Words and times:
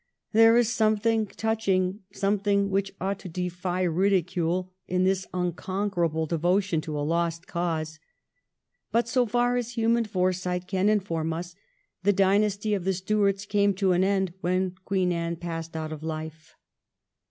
There 0.31 0.57
is 0.57 0.73
something 0.73 1.27
touching, 1.27 1.99
something 2.11 2.71
which 2.71 2.91
ought 2.99 3.19
to 3.19 3.29
defy 3.29 3.83
ridicule, 3.83 4.71
in 4.87 5.03
this 5.03 5.27
unconquerable 5.31 6.25
devotion 6.25 6.81
to 6.81 6.97
a 6.97 7.05
lost 7.05 7.45
cause. 7.45 7.99
But, 8.91 9.07
so 9.07 9.27
far 9.27 9.57
as 9.57 9.73
human 9.73 10.05
foresight 10.05 10.65
can 10.65 10.89
inform 10.89 11.33
us, 11.33 11.53
the 12.01 12.13
dynasty 12.13 12.73
of 12.73 12.83
the 12.83 12.93
Stuarts 12.93 13.45
came 13.45 13.75
to 13.75 13.91
an 13.91 14.03
end 14.03 14.33
when 14.41 14.73
Queen 14.85 15.11
Anne 15.11 15.35
passed 15.35 15.75
out 15.75 15.91
of 15.91 16.01
life. 16.01 16.55